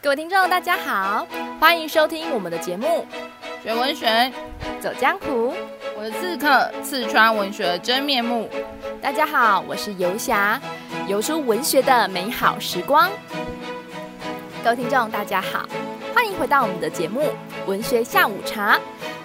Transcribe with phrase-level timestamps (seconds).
[0.00, 1.26] 各位听众，大家好，
[1.58, 3.04] 欢迎收听我们的节目
[3.64, 4.32] 《学文学
[4.80, 5.52] 走江湖》。
[5.98, 8.48] 我是刺客，刺穿文学的真面目。
[9.02, 10.60] 大家好，我是游侠，
[11.08, 13.10] 游出文学的美好时光。
[14.62, 15.68] 各位听众，大家好，
[16.14, 17.22] 欢迎回到我们的节目
[17.66, 18.76] 《文学下午茶》。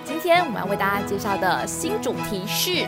[0.03, 2.87] 今天我们要为大家介绍的新主题是。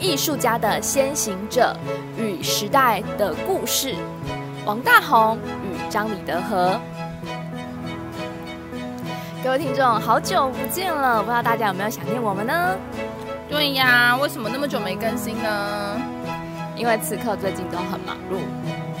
[0.00, 1.76] 艺术家的先行者
[2.18, 3.94] 与时代的故事，
[4.64, 6.78] 王大宏与张李德和。
[9.42, 12.76] 各位听众，好久不见了，不知道大家有没有想念我们呢？
[13.48, 16.00] 对呀，为什么那么久没更新呢？
[16.76, 18.38] 因为此刻最近都很忙碌。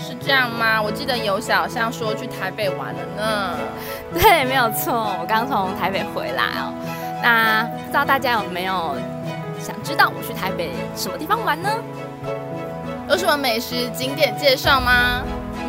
[0.00, 0.82] 是这样吗？
[0.82, 3.56] 我记得有小象说去台北玩了呢。
[4.12, 6.74] 对，没有错，我刚从台北回来哦。
[7.22, 8.96] 那不知道大家有没有？
[9.60, 11.70] 想知道我去台北什么地方玩呢？
[13.08, 15.22] 有什么美食景点介绍吗？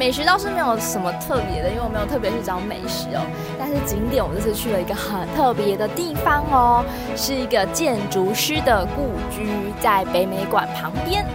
[0.04, 3.26] 美食倒是没有什么特别的，因为我没有特别去找美食哦。
[3.58, 6.84] 但是景点，我这次去了一个很特别的地方哦，
[7.16, 11.26] 是一个建筑师的故居，在北美馆旁边。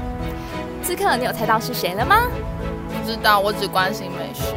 [0.83, 2.17] 刺客，你有猜到是谁了吗？
[2.93, 4.53] 不知道，我只关心美食。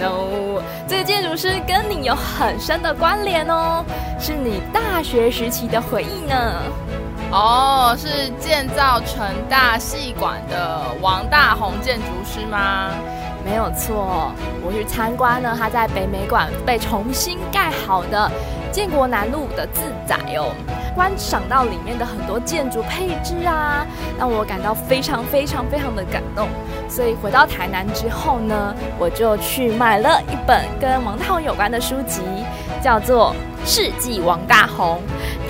[0.00, 3.84] No，这个建筑师跟你有很深的关联哦，
[4.18, 6.62] 是你大学时期的回忆呢。
[7.30, 12.92] 哦，是建造成大戏馆的王大閎建筑师吗？
[13.46, 18.28] 没有错，我去参观了他在北美馆被重新盖好的
[18.72, 20.52] 建国南路的自宅哦，
[20.96, 23.86] 观赏到里面的很多建筑配置啊，
[24.18, 26.48] 让我感到非常非常非常的感动。
[26.88, 32.22] 所以回到台南之后呢，我就去买了一本跟王大有关的书籍，
[32.82, 33.32] 叫做
[33.68, 34.98] 《世纪王大红》。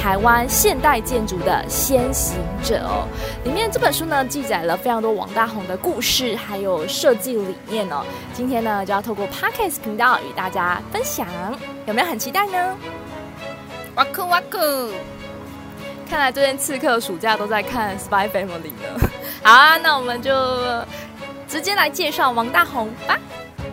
[0.06, 3.08] 台湾现代建筑的先行者哦，
[3.42, 8.04] 里面这本书呢记载了非常多王大宏的故事，还有设计理念哦。
[8.32, 11.26] 今天呢就要透过 Podcast 频道与大家分享，
[11.86, 12.76] 有没有很期待呢？
[13.96, 14.58] 哇酷哇酷！
[16.08, 19.10] 看来最近刺客暑假都在看《Spy Family》呢。
[19.42, 20.32] 好啊，那我们就
[21.48, 23.18] 直接来介绍王大宏吧。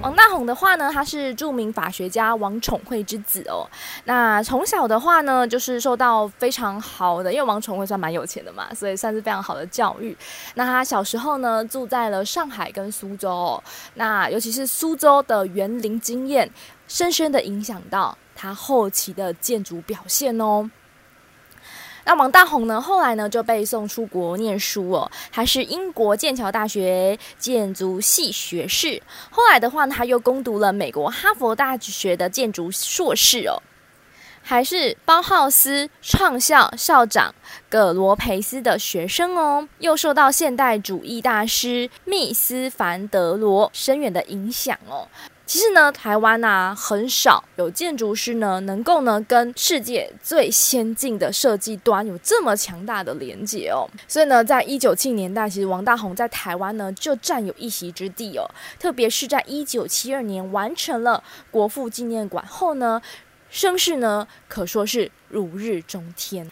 [0.03, 3.65] 王大閎的话呢，他是著名法学家王宠惠之子哦。
[4.03, 10.15] 那从小的话呢，就是受到非常好的，因为王宠惠算蛮有钱的嘛，所以算是非常好的教育。
[10.55, 13.63] 那他小时候呢，住在了上海跟苏州哦。
[13.93, 16.51] 那尤其是苏州的园林经验，
[16.89, 20.69] 深深的影响到他后期的建筑表现哦。
[22.05, 29.01] 那王大閎呢，后来呢就被送出国念书哦，他是英国剑桥大学建筑系学士。
[29.29, 33.61] 后来的话呢，他又攻读了美国哈佛大学的建筑硕士哦，
[34.41, 37.33] 还是包浩斯创校校长
[37.69, 45.07] 葛罗培斯的学生哦，又受到现代主义大师密斯凡德罗深远的影响哦。
[45.45, 53.85] 其实呢，台湾呐、很少有建筑师呢能够呢跟世界最先进的设计端有这么强大的连接哦。
[54.07, 58.49] 所以呢，在一九七零年代，其实王大閎在台湾呢就占有一席之地哦。
[58.79, 61.21] 特别是在一九七二年完成了
[61.51, 63.01] 国父纪念馆后呢，
[63.49, 66.49] 声势呢可说是如日中天，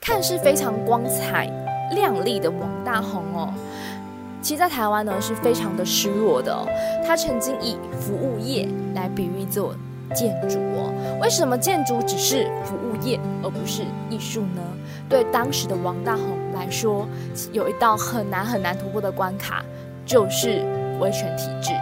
[0.00, 1.44] 看似非常光彩
[1.92, 3.52] 亮丽的王大閎哦。
[4.42, 6.66] 其实，在台湾呢是非常的失落的哦。
[7.06, 9.74] 他曾经以服务业来比喻做
[10.14, 10.92] 建筑哦。
[11.20, 14.62] 为什么建筑只是服务业而不是艺术呢？
[15.08, 16.20] 对当时的王大閎
[16.54, 17.06] 来说，
[17.52, 19.62] 有一道很难很难突破的关卡，
[20.06, 20.64] 就是
[21.00, 21.72] 威权体制。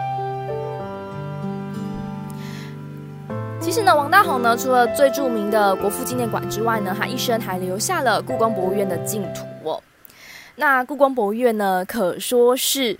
[3.61, 9.45] 其实呢，王大閎呢，除了最著名的国父纪念馆之外呢，他一生还留下了故宫博物院的净土。
[10.59, 12.99] 那故宫博物院呢，可说是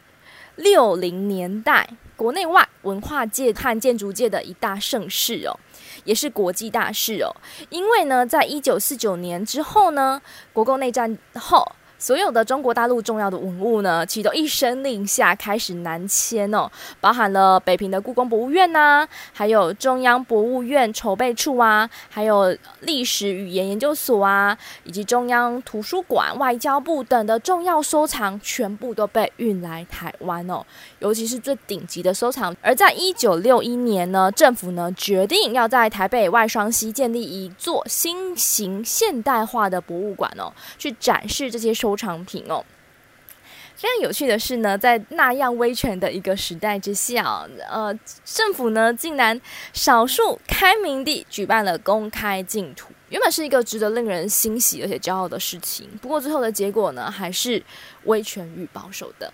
[0.56, 5.60] 六零年代国内外文化界和建筑界的一大盛事哦，
[6.06, 7.36] 也是国际大事哦。
[7.70, 10.22] 因为呢，在一九四九年之后呢，
[10.54, 11.70] 国共内战后。
[12.00, 16.72] 所有的中国大陆重要的文物呢，其都一声令下开始南迁哦，
[17.02, 30.66] 包含了北平的故宫博物院呐、还有中央博物院筹备处啊，还有历史语言研究所啊，以及中央图书馆、外交部等的重要收藏，全部都被运来台湾哦。
[31.00, 32.56] 尤其是最顶级的收藏。
[32.62, 41.89] 而在一九六一年呢，政府呢决定要在台北外双溪建立一座新型现代化的博物馆哦，去展示这些收。
[41.90, 42.64] 收藏品哦，
[43.76, 47.92] 非常有趣的是呢，在那样威权的一个时代之下，呃，
[48.24, 49.40] 政府呢竟然
[49.74, 55.90] 少数开明地举办了公开竞图，原本是一个值得令人欣喜而且骄傲的事情。
[56.00, 57.64] 不过最后的结果呢，还是
[58.04, 59.34] 威权与保守的。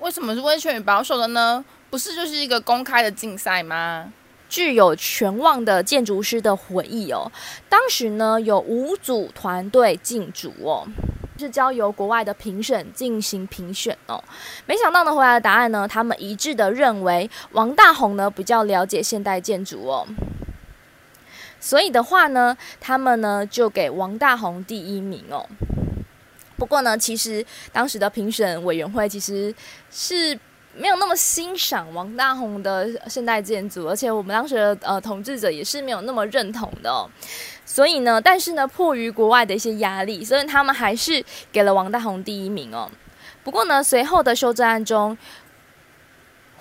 [0.00, 1.64] 为什么是威权与保守的呢？
[1.90, 4.12] 不是就是一个公开的竞赛吗？
[4.48, 7.30] 具有全望的建筑师的回忆哦，
[7.68, 10.88] 当时呢有五组团队竞逐哦，
[11.40, 14.22] 是交由国外的评审进行评选哦。
[14.66, 20.06] 没想到呢，回来的答案呢，他们一致的认为王大红呢比较了解现代建筑哦。
[21.58, 25.46] 所以的话呢，他们呢就给王大红第一名哦。
[26.56, 29.54] 不过呢，其实当时的评审委员会其实
[29.90, 30.38] 是
[30.74, 37.08] 没有那么欣赏王大鋐的现代建筑，而且我们当时的呃统治者也是没有那么认同的哦。
[37.64, 42.90] 所以呢，但是呢，迫于国外的一些压力，所以他们还是给了王大鋐第一名哦。
[43.42, 45.16] 不过呢，随后的修正案中。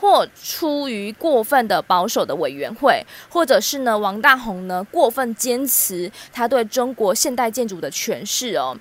[0.02, 8.78] 或出于过分的保守的委员会，或者是呢，王大鋐呢过分坚持他对中国现代建筑的诠释哦，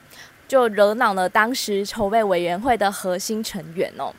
[0.47, 4.15] 就惹恼了当时筹备委员会的核心成员哦。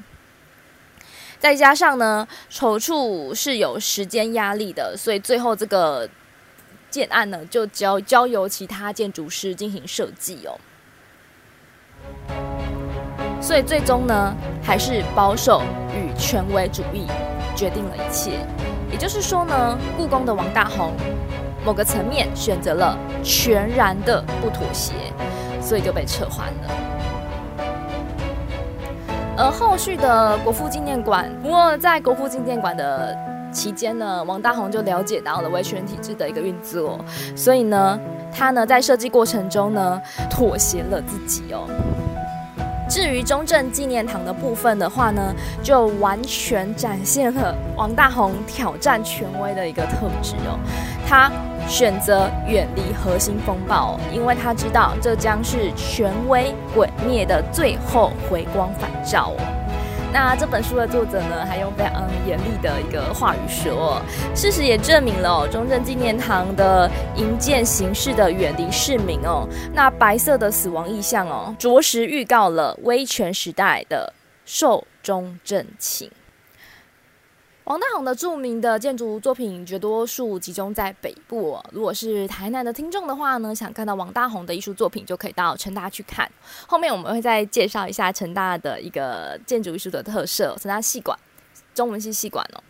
[1.39, 6.07] 再加上呢，筹措是有时间压力的，所以最后这个
[6.89, 10.59] 建案呢就交交由其他建筑师进行设计哦。
[13.41, 15.63] 所以最终呢，还是保守
[15.95, 17.07] 与权威主义
[17.55, 18.31] 决定了一切。
[18.91, 20.91] 也就是说呢，故宫的王大鋐
[21.63, 24.93] 某个层面选择了全然的不妥协，
[25.61, 26.98] 所以就被撤换了。
[29.39, 33.15] 而后续的国父纪念馆，不过在国父纪念馆的
[33.53, 36.99] 期间呢，王大红就了解到了威权体制的一个运作，
[37.37, 37.97] 所以呢，
[38.33, 41.65] 他呢在设计过程中呢妥协了自己哦。
[42.89, 45.33] 至于中正纪念堂的部分的话呢，
[45.63, 50.59] 就完全展现了王大红挑战权威的一个特质哦。
[51.07, 51.31] 他
[51.69, 59.31] 选择远离核心风暴，因为他知道这将是权威毁灭的最后回光返照。
[60.11, 64.01] 那这本书的作者呢，还用非常严厉的一个话语说，
[64.33, 74.11] 事实也证明了，中正纪念堂的营建形式的远离市民哦，那白色的死亡意象哦，着实预告了威权时代的
[74.43, 76.09] 寿终正寝。
[77.69, 81.55] 王大红的著名的建筑作品绝多数集中在北部。
[81.71, 86.27] 如果是台南的听众的话呢，想看到王大红的艺术作品，就可以到成大去看。
[86.65, 91.15] 后面我们会再介绍一下成大的一个建筑艺术的特色，成大系馆。
[91.75, 92.63] 中文系系馆哦，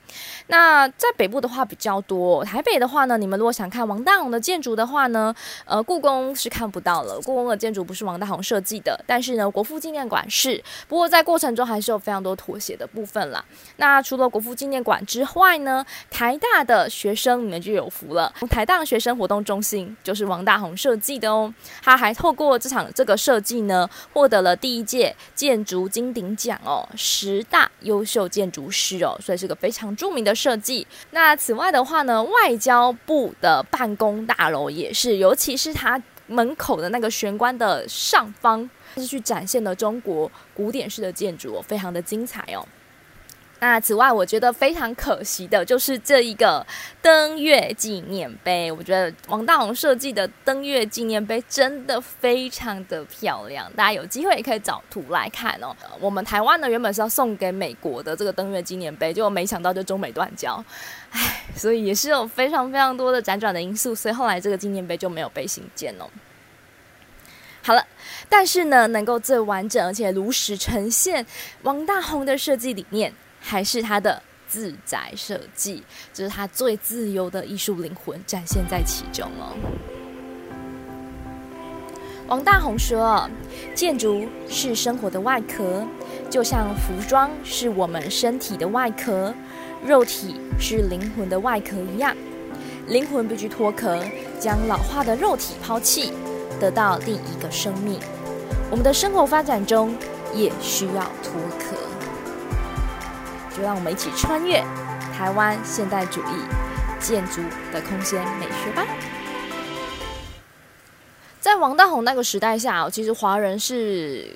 [0.47, 5.33] 那在北部的话比较多，台北的话呢，你们如果想看王大鋐的建筑的话呢，
[5.65, 13.43] 呃，故宫是看不到了，故宫的建筑不是王大鋐设计的，但是呢，国父纪念馆是，不过在过程中还是有非常多妥协的部分啦。
[13.77, 21.53] 那除了国父纪念馆之外呢，台大的学生你们就有福了，台大学生活动中心就是王大鋐设计的哦，
[21.83, 29.15] 他还透过这场这个设计呢，获得了第一届建筑金鼎奖哦，十大优秀建筑师哦。
[29.19, 30.87] 所以是个非常著名的设计。
[31.11, 42.65] 那此外的话呢，外交部的办公大楼也是，尤其是它门口的那个玄关的上方，它是去展现了中国古典式的建筑，非常的精彩哦。
[43.61, 46.65] 那此外，我觉得非常可惜的就是这一个
[47.01, 48.71] 登月纪念碑。
[48.71, 55.75] 我觉得王大红设计的登月纪念碑真的非常的漂亮，大家有机会也可以找图来看哦。
[55.99, 60.63] 我们台湾呢，原本是要送给美国的这个登月纪念碑，结果没想到就中美断交，
[61.11, 66.05] 唉，所以也是有非常非常多的辗转的因素，所以后来这个纪念碑就没有被兴建哦。
[67.61, 67.85] 好了，
[68.29, 71.25] 但是呢，能够最完整而且如实呈现
[71.63, 73.13] 王大红的设计理念。
[73.39, 79.55] 还是他的自在设计，就是他最自由的艺术灵魂展现在其中哦。
[82.27, 83.27] 王大红说
[83.73, 85.83] ：“建筑是生活的外壳，
[86.29, 89.33] 就像服装是我们身体的外壳，
[89.83, 92.15] 肉体是灵魂的外壳一样。
[92.87, 93.99] 灵魂必须脱壳，
[94.39, 96.13] 将老化的肉体抛弃，
[96.59, 97.99] 得到另一个生命。
[98.69, 99.95] 我们的生活发展中
[100.35, 101.75] 也需要脱壳。”
[103.59, 104.63] 就让我们一起穿越
[105.13, 106.47] 台湾现代主义
[106.97, 107.41] 建筑
[107.73, 108.85] 的空间美学吧。
[111.41, 114.33] 在王大红那个时代下，其实华人是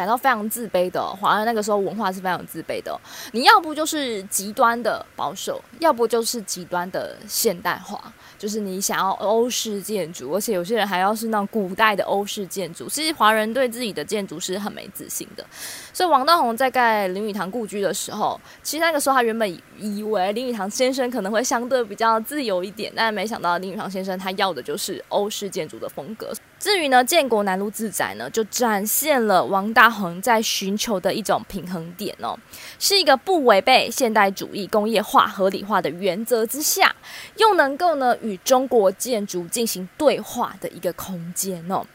[0.00, 1.06] 感到非常自卑的。
[1.16, 2.98] 华人那个时候文化是非常自卑的。
[3.32, 8.10] 你要不就是极端的保守，要不就是极端的现代化。
[8.38, 12.88] 就是你想要欧式建筑，而且有些人还要是那种古代的欧式建筑。
[12.88, 15.44] 其实华人对自己的建筑是很没自信的。
[15.92, 26.32] 所以王大鋐在盖林语堂故居的时候，其实那个时候他原本以为林语堂先生可能会相对比较自由一点，但没想到林语堂先生他要的就是欧式建筑的风格。
[26.60, 32.38] 至于呢，建国南路自宅呢，就展现了王大閎在寻求的一种平衡点哦，
[32.78, 36.94] 是一个不违背现代主义工业化合理化的原则之下，
[37.36, 41.86] 又能够呢与中国建筑进行对话的一个空间哦。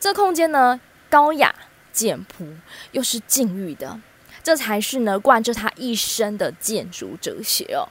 [0.00, 1.54] 这空间呢，高雅
[1.92, 2.46] 简朴，
[2.92, 4.00] 又是禁欲的，
[4.42, 7.84] 这才是呢贯彻他一生的建筑哲学哦。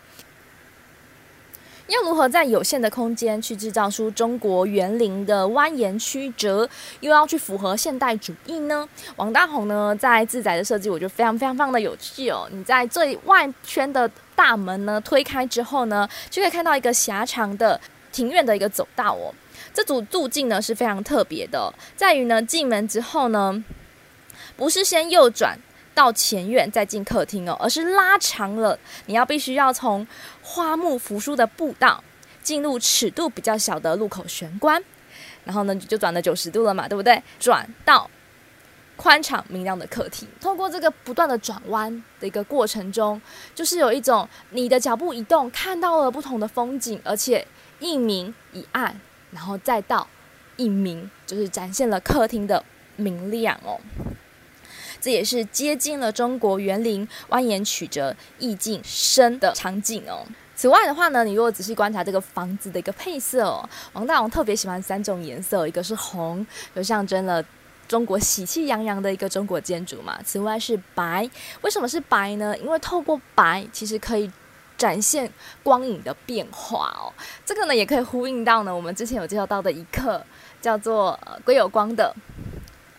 [1.90, 6.70] 要如何在有限的空间去制造出中国园林的蜿蜒曲折，
[7.00, 8.88] 又要去符合现代主义呢？
[9.16, 12.48] 王大红呢，在自宅的设计，我觉得非常非常非常的有趣哦。
[12.52, 17.80] 你在最外圈的大门呢推开之后呢，就可以看到一个狭长的
[18.12, 19.34] 庭院的一个走道哦。
[19.74, 23.64] 这组路径呢是非常特别的，在于呢进门之后呢，
[24.56, 25.58] 不是先右转。
[25.94, 28.78] 到前院再进客厅哦，而是拉长了。
[29.08, 30.08] 你要必须要从
[30.42, 32.04] 花木扶疏的步道
[32.42, 34.82] 进入尺度比较小的入口玄关，
[35.44, 37.22] 然后呢就转了九十度了嘛，对不对？
[37.40, 38.10] 转到
[38.96, 40.28] 宽敞明亮的客厅。
[40.40, 43.22] 通过这个不断的转弯的一个过程中，
[43.54, 47.46] 就是有一种你的脚步移动，看到了不同的风景，而且
[47.80, 49.00] 一明一暗，
[49.32, 50.08] 然后再到
[50.56, 52.64] 一明，就是展现了客厅的
[52.96, 53.80] 明亮哦。
[55.02, 60.26] 这也是接近了中国园林蜿蜒曲折、意境深的场景哦。
[60.56, 67.42] 此外的话呢，你如果仔细观察这个房子的一个配色哦，王大王特别喜欢三种颜色，一个是红，就象征了
[67.88, 70.20] 中国喜气洋洋的一个中国建筑嘛。
[70.26, 71.30] 此外是白，
[71.62, 72.58] 为什么是白呢？
[72.58, 74.30] 因为透过白，其实可以
[74.78, 75.32] 展现
[75.64, 77.08] 光影的变化哦。
[77.46, 80.22] 这个呢，也可以呼应到呢，我们之前有介绍到的一课，
[80.62, 82.14] 叫做呃归有光的。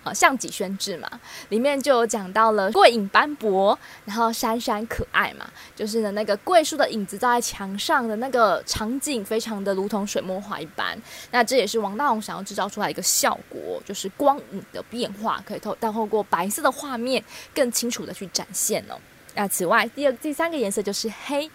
[0.03, 1.09] 啊，项脊轩志嘛，
[1.51, 10.97] 里面就有讲到了桂影斑驳，然后珊珊可爱嘛，就是呢那个桂树的影子照在墙上的那个场景，非常的如同水墨画一般。
[11.31, 17.23] 那这也是王大閎想要制造出来一个效果，就是光影的变化，可以透但透过白色的画面
[17.55, 18.99] 更清楚的去展现哦。
[19.35, 21.51] 那此外，第二、第三个颜色就是黑，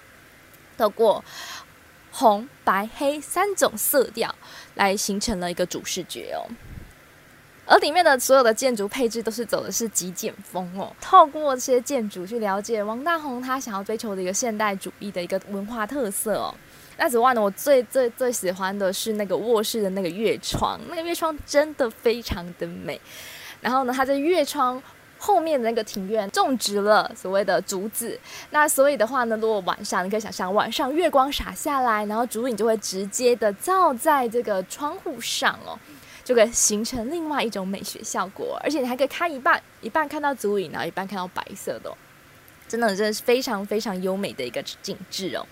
[0.77, 1.23] 透过
[2.11, 4.33] 红、白、黑三种色调
[4.75, 6.45] 来形成了一个主视觉哦。
[7.65, 16.53] 而里面的所有的建筑配置都是走的是极简风哦，透过这些建筑去了解王大红他想要追求的一个现代主义的一个文化特色哦。
[16.97, 23.01] 那此外呢，我最最最喜欢的是那个卧室的那个月窗，那个月窗真的非常的美。
[23.61, 24.81] 然后呢，它在月窗
[25.17, 28.17] 后面的那个庭院种植了所谓的竹子，
[28.51, 35.77] 那所以的话呢，如果晚上你可以想象晚上月光洒下来，然后竹影就会直接的照在这个窗户上哦。
[36.25, 41.95] 就可以形成另外一种美学效果，而且你还可以看一半，一半看到足影，然后一半看到白色的，
[42.67, 45.45] 真的真的是非常非常优美的一个景致哦。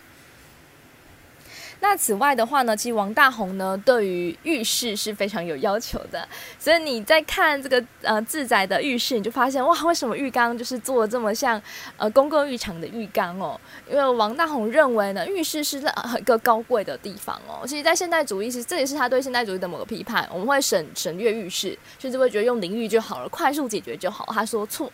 [1.84, 6.26] 那此外的话呢，其实王大红呢对于浴室是非常有要求的，
[6.58, 11.62] 所以你在看这个呃自宅的浴室，你就发现哇，为什么浴缸就是做这么像
[11.98, 13.60] 呃公共浴场的浴缸哦？
[13.92, 15.78] 因为王大红认为呢，浴室是
[16.18, 17.68] 一个高贵的地方哦。
[17.68, 24.26] 其实，在现代主义是这也是他对现代主义的某个批判，我们会省省略浴室，甚至会觉得用淋浴就好了，快速解决就好。
[24.32, 24.90] 他说错，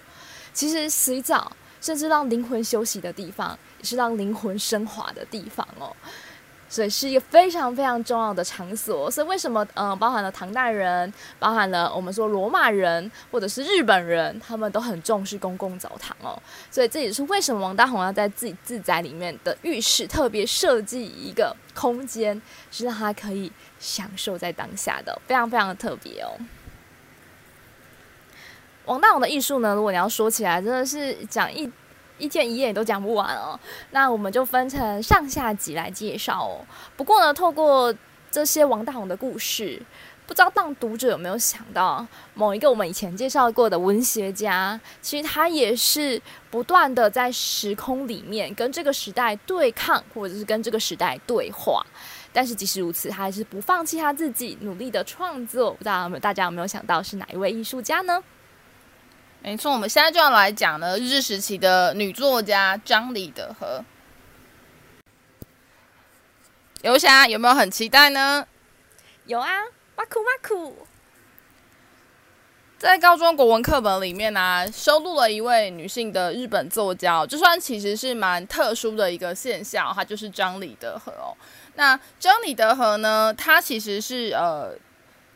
[0.54, 5.96] 其实洗澡甚至让灵魂休息的地方，也是让灵魂升华的地方哦。
[6.70, 16.40] 所以是一个非常非常重要的场所，所以为什么嗯、包含了唐代人，包含了我们说罗马人或者是日本人，他们都很重视公共澡堂哦。
[16.70, 26.38] 所以这也是为什么王大閎要在自己自宅里面的浴室特别设计一个空间，是让他可以享受在当下的，非常非常的特别哦。
[28.86, 31.70] 王大閎的艺术呢，如果你要说起来，真的是讲一。
[32.20, 33.60] 一天一夜都讲不完哦，
[33.92, 36.62] 那我们就分成上下集来介绍哦。
[36.96, 37.94] 不过呢，透过
[38.30, 39.82] 这些王大红的故事，
[40.28, 46.22] 不知道当读者有没有想到，某一个我们以前介绍过的文学家，其实他也是
[46.52, 51.84] 不断的在时空里面跟这个时代对抗，或者是跟这个时代对话。
[52.32, 55.72] 但是即使如此，他还是不放弃他自己努力的创作。
[55.72, 58.24] 不知道大家有没有想到是哪一位艺术家呢？
[59.42, 63.84] 没错，我们现在就要来讲呢，日治时期的女作家张李德和。
[66.82, 68.46] 游侠有没有很期待呢？
[69.26, 69.50] 有啊，
[69.96, 70.86] 哇酷哇酷！
[72.78, 81.36] 在高中国文课本里面呢、啊，收录了一位女性的日本作家，这算其实是蛮特殊的一个现象，她就是张李德和哦。
[81.76, 84.78] 那张李德和呢，她其实是呃。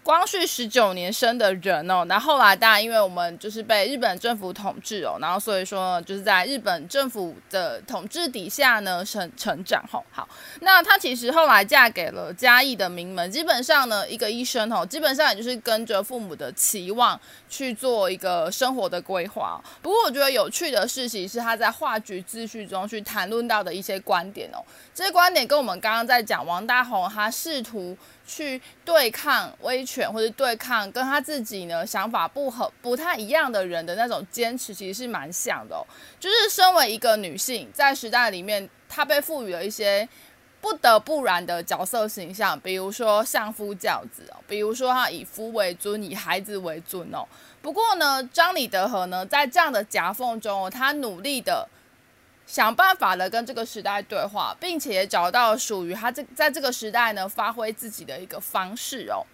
[0.04, 10.04] 光绪十九年生的人哦，那后来当然因为我们就是被日本政府统治哦，然后所以说呢，就是在日本政府的统治底下呢成成长吼。
[10.12, 10.28] 好，
[10.60, 17.18] 那她其实后来嫁给了嘉义的名门，基本上呢一个医生哦，基本上也就是跟着父母的期望
[17.50, 19.64] 去做一个生活的规划。
[19.82, 24.60] 不过我觉得有趣的事情是他在话剧自序中去谈论到的一些观点哦，
[24.94, 27.98] 这些观点跟我们刚刚在讲王大红他试图。
[28.26, 35.86] 去对抗威权，或者对抗跟他自己呢想法不合、不太一样的人的那种坚持，其实是蛮像的。
[36.20, 40.08] 就是身为一个女性，在时代里面，她被赋予了一些
[40.62, 47.28] 不得不然的角色形象，比如说相夫教子哦，比如说她以夫为尊，以孩子为尊哦。
[47.62, 51.68] 不过呢，张李德和呢，在这样的夹缝中，他努力的。
[52.46, 59.26] 想办法的跟这个时代对话，并且找到属于他这在这个时代呢发挥自己的一个方式哦。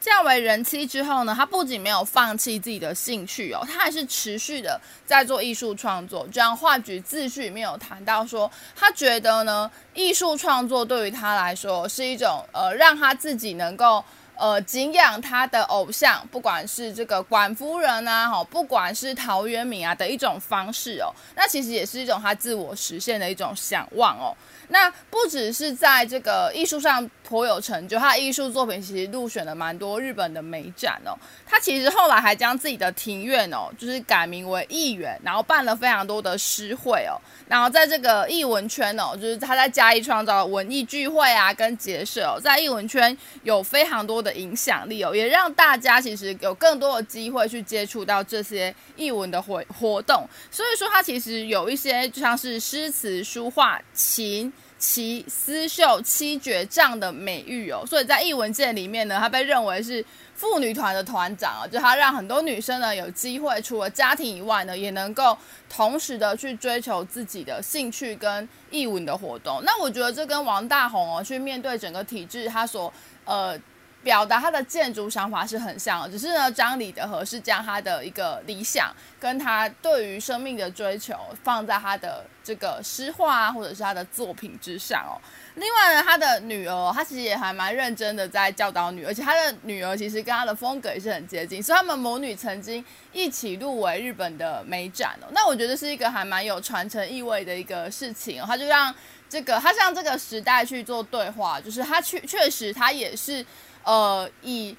[0.00, 6.26] 嫁为人妻之后呢，他不仅没有放弃自己的兴趣哦，他还是持续的在做艺术创作。
[6.28, 14.04] 就像话剧自序里面有谈到说，他觉得呢，艺术创作对于他来说是一种呃，让他自己能够。
[14.40, 24.34] 呃，敬仰他的偶像，不管是这个管夫人啊，哈，不管是陶渊明啊的一种方式哦，那其实也是一种他自我实现的一种想望哦。
[24.72, 31.12] 那不只是在这个艺术上颇有成就，他的艺术作品其实入选了蛮多日本的美展哦。
[31.44, 37.18] 他其实后来还将自己的庭院哦，就是改名为艺园，然后办了非常多的诗会哦。
[37.48, 50.26] 然后在这个艺文圈哦，就是他在嘉义创造文艺聚会啊，跟结社哦，在艺文圈有非常多的影响力哦，也让大家其实有更多的机会去接触到这些艺文的活活动。
[50.50, 54.52] 所以说，它其实有一些就像是诗词、书画、琴。
[54.80, 60.02] 棋丝绣七绝这样的美誉哦，所以在艺文界里面呢，他被认为是
[60.34, 65.36] 妇女团的团长啊，就他让很多女生呢有机会，除了家庭以外呢，也能够
[65.68, 69.60] 同时的去追求自己的兴趣跟艺文的活动。
[69.66, 72.90] 那我觉得这跟王大红哦去面对整个体制，他所
[73.26, 73.60] 呃。
[74.02, 81.14] 表达他的建筑想法是很像，只是呢，张李德和是将他的一个理想跟他对于生命的追求
[81.44, 85.20] 放在他的这个诗画啊，或者是他的作品之上哦。
[85.56, 95.28] 另外呢，他的女儿，他其实也还蛮认真的在教导女儿，而且他的女儿其实跟他的风格也是很接近，所以他们母女曾经一起入围日本的美展哦。
[95.32, 98.46] 那我觉得是一个还蛮有传承意味的一个事情哦。
[98.46, 98.94] 他就让
[99.28, 103.44] 这个他向这个时代去做对话，就是他确确实他也是。
[103.84, 104.76] 呃，以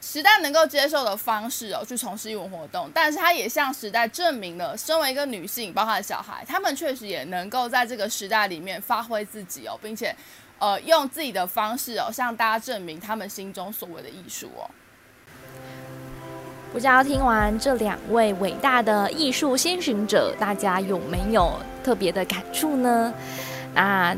[0.00, 10.14] 时代能够接受的方式哦，去从事艺文活动，但是他也向时代证明了，身为一个女性，包括小孩，他们确实也能够在这个时代里面发挥自己哦，并且
[10.58, 14.68] 呃，用自己的方式哦，向大家证明他们心中所谓的艺术哦。
[16.72, 23.12] 不知道听完这两位伟大的艺术先行者，大家有没有特别的感触呢？
[23.74, 24.16] 那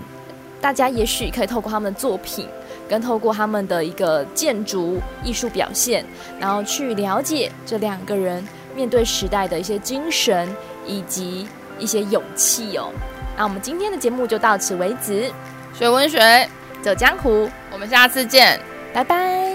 [0.61, 2.49] 大家也许可以透过他们的作品。
[2.89, 6.05] 跟透过他们的一个建筑艺术表现，
[6.39, 10.49] 然后去了解这两个人面对时代的一些精神
[10.87, 11.47] 以及
[11.79, 12.91] 一些勇气哦。
[13.37, 15.31] 那我们今天的节目就到此为止。
[15.73, 16.49] 学文学，
[16.83, 18.61] 走江湖，我们下次见，
[18.93, 19.54] 拜拜。